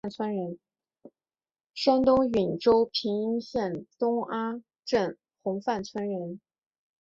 [1.75, 6.41] 山东兖州平阴县东阿镇洪范村人。